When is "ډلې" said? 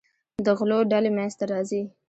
0.91-1.11